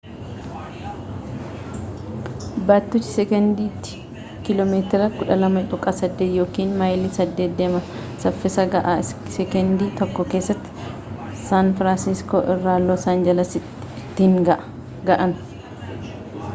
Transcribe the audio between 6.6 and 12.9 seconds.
maayilii 8 deema saffisa ga'aa sekendii tokko keessatti saan firaansiskoo irraa